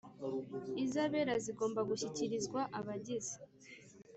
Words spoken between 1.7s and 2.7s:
gushyikirizwa